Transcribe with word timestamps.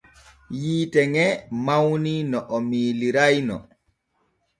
Yiite 0.61 1.01
ŋe 1.13 1.25
mawni 1.65 2.13
no 2.31 2.39
o 2.55 2.57
miiliray 2.69 3.35
no. 3.47 3.57